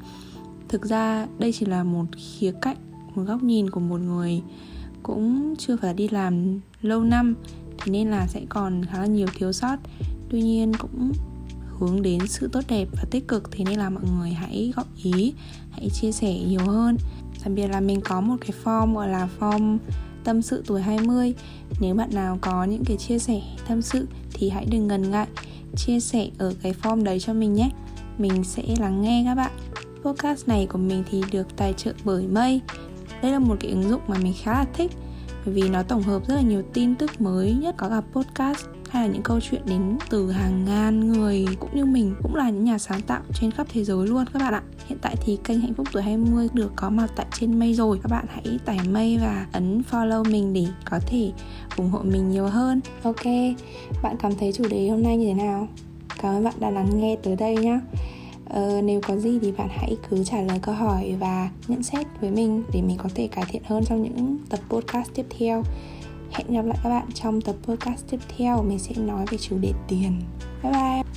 Thực 0.67 0.85
ra 0.85 1.27
đây 1.39 1.51
chỉ 1.51 1.65
là 1.65 1.83
một 1.83 2.05
khía 2.17 2.51
cạnh, 2.61 2.77
một 3.15 3.23
góc 3.23 3.43
nhìn 3.43 3.69
của 3.69 3.79
một 3.79 4.01
người 4.01 4.41
cũng 5.03 5.55
chưa 5.57 5.77
phải 5.77 5.93
đi 5.93 6.07
làm 6.07 6.59
lâu 6.81 7.03
năm, 7.03 7.35
thế 7.77 7.91
nên 7.91 8.11
là 8.11 8.27
sẽ 8.27 8.41
còn 8.49 8.85
khá 8.85 8.99
là 8.99 9.05
nhiều 9.05 9.27
thiếu 9.37 9.51
sót. 9.51 9.75
Tuy 10.29 10.41
nhiên 10.41 10.73
cũng 10.73 11.11
hướng 11.77 12.01
đến 12.01 12.27
sự 12.27 12.49
tốt 12.51 12.61
đẹp 12.67 12.87
và 12.91 13.03
tích 13.11 13.27
cực, 13.27 13.51
thế 13.51 13.63
nên 13.63 13.79
là 13.79 13.89
mọi 13.89 14.03
người 14.17 14.29
hãy 14.29 14.73
góp 14.75 14.87
ý, 15.03 15.33
hãy 15.71 15.89
chia 15.89 16.11
sẻ 16.11 16.39
nhiều 16.47 16.65
hơn. 16.65 16.97
Đặc 17.43 17.53
biệt 17.55 17.67
là 17.67 17.79
mình 17.79 18.01
có 18.01 18.21
một 18.21 18.35
cái 18.41 18.51
form 18.63 18.93
gọi 18.93 19.09
là 19.09 19.29
form 19.39 19.77
tâm 20.25 20.41
sự 20.41 20.63
tuổi 20.67 20.81
20 20.81 21.33
Nếu 21.79 21.95
bạn 21.95 22.09
nào 22.13 22.37
có 22.41 22.63
những 22.63 22.85
cái 22.85 22.97
chia 22.97 23.19
sẻ 23.19 23.41
tâm 23.67 23.81
sự 23.81 24.07
thì 24.33 24.49
hãy 24.49 24.65
đừng 24.65 24.87
ngần 24.87 25.11
ngại 25.11 25.27
chia 25.75 25.99
sẻ 25.99 26.27
ở 26.37 26.53
cái 26.61 26.73
form 26.81 27.03
đấy 27.03 27.19
cho 27.19 27.33
mình 27.33 27.53
nhé. 27.53 27.69
Mình 28.17 28.43
sẽ 28.43 28.63
lắng 28.79 29.01
nghe 29.01 29.23
các 29.25 29.35
bạn. 29.35 29.51
Podcast 30.03 30.47
này 30.47 30.67
của 30.69 30.77
mình 30.77 31.03
thì 31.11 31.23
được 31.31 31.47
tài 31.57 31.73
trợ 31.73 31.93
bởi 32.03 32.27
Mây 32.27 32.61
Đây 33.21 33.31
là 33.31 33.39
một 33.39 33.55
cái 33.59 33.71
ứng 33.71 33.89
dụng 33.89 34.01
mà 34.07 34.17
mình 34.17 34.33
khá 34.41 34.53
là 34.53 34.65
thích 34.73 34.91
bởi 35.45 35.53
vì 35.53 35.69
nó 35.69 35.83
tổng 35.83 36.01
hợp 36.01 36.27
rất 36.27 36.35
là 36.35 36.41
nhiều 36.41 36.63
tin 36.73 36.95
tức 36.95 37.21
mới 37.21 37.53
nhất 37.53 37.75
có 37.77 37.89
cả 37.89 38.01
podcast 38.13 38.65
hay 38.95 39.07
là 39.07 39.13
những 39.13 39.23
câu 39.23 39.39
chuyện 39.39 39.61
đến 39.65 39.97
từ 40.09 40.31
hàng 40.31 40.65
ngàn 40.65 41.13
người 41.13 41.45
cũng 41.59 41.69
như 41.73 41.85
mình 41.85 42.15
cũng 42.23 42.35
là 42.35 42.49
những 42.49 42.63
nhà 42.63 42.77
sáng 42.77 43.01
tạo 43.01 43.21
trên 43.33 43.51
khắp 43.51 43.67
thế 43.69 43.83
giới 43.83 44.07
luôn 44.07 44.25
các 44.33 44.39
bạn 44.39 44.53
ạ. 44.53 44.63
Hiện 44.87 44.97
tại 45.01 45.15
thì 45.25 45.37
kênh 45.43 45.61
Hạnh 45.61 45.73
phúc 45.73 45.87
tuổi 45.91 46.03
20 46.03 46.47
được 46.53 46.71
có 46.75 46.89
mặt 46.89 47.11
tại 47.15 47.25
trên 47.39 47.59
mây 47.59 47.73
rồi. 47.73 47.99
Các 48.03 48.11
bạn 48.11 48.25
hãy 48.29 48.59
tải 48.65 48.79
mây 48.89 49.17
và 49.21 49.45
ấn 49.51 49.81
follow 49.91 50.31
mình 50.31 50.53
để 50.53 50.65
có 50.85 50.99
thể 51.07 51.31
ủng 51.77 51.89
hộ 51.89 51.99
mình 52.03 52.29
nhiều 52.29 52.47
hơn. 52.47 52.81
Ok, 53.03 53.25
bạn 54.03 54.15
cảm 54.19 54.35
thấy 54.39 54.53
chủ 54.53 54.63
đề 54.69 54.89
hôm 54.89 55.03
nay 55.03 55.17
như 55.17 55.27
thế 55.27 55.43
nào? 55.43 55.67
Cảm 56.21 56.35
ơn 56.35 56.43
bạn 56.43 56.53
đã 56.59 56.69
lắng 56.69 56.89
nghe 56.99 57.15
tới 57.23 57.35
đây 57.35 57.57
nhé 57.57 57.79
Ờ, 58.49 58.81
nếu 58.83 59.01
có 59.07 59.17
gì 59.17 59.39
thì 59.41 59.51
bạn 59.51 59.67
hãy 59.71 59.97
cứ 60.09 60.23
trả 60.23 60.41
lời 60.41 60.59
câu 60.61 60.75
hỏi 60.75 61.15
và 61.19 61.49
nhận 61.67 61.83
xét 61.83 62.07
với 62.21 62.31
mình 62.31 62.63
để 62.73 62.81
mình 62.81 62.97
có 62.97 63.09
thể 63.15 63.27
cải 63.27 63.45
thiện 63.47 63.61
hơn 63.65 63.83
trong 63.85 64.03
những 64.03 64.37
tập 64.49 64.59
podcast 64.69 65.09
tiếp 65.13 65.25
theo 65.39 65.63
hẹn 66.35 66.53
gặp 66.53 66.65
lại 66.65 66.77
các 66.83 66.89
bạn 66.89 67.05
trong 67.13 67.41
tập 67.41 67.55
podcast 67.63 68.03
tiếp 68.09 68.19
theo. 68.37 68.63
Mình 68.63 68.79
sẽ 68.79 68.95
nói 68.97 69.25
về 69.31 69.37
chủ 69.37 69.57
đề 69.57 69.73
tiền. 69.87 70.21
Bye 70.63 70.73
bye. 70.73 71.14